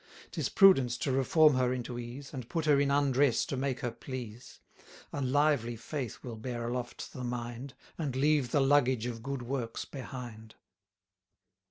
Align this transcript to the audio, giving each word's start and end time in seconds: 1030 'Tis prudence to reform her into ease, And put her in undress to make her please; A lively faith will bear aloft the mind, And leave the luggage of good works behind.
1030 0.29 0.31
'Tis 0.31 0.49
prudence 0.49 0.97
to 0.97 1.11
reform 1.11 1.53
her 1.53 1.71
into 1.71 1.99
ease, 1.99 2.33
And 2.33 2.49
put 2.49 2.65
her 2.65 2.79
in 2.81 2.89
undress 2.89 3.45
to 3.45 3.55
make 3.55 3.81
her 3.81 3.91
please; 3.91 4.59
A 5.13 5.21
lively 5.21 5.75
faith 5.75 6.23
will 6.23 6.37
bear 6.37 6.67
aloft 6.67 7.13
the 7.13 7.23
mind, 7.23 7.75
And 7.99 8.15
leave 8.15 8.49
the 8.49 8.61
luggage 8.61 9.05
of 9.05 9.21
good 9.21 9.43
works 9.43 9.85
behind. 9.85 10.55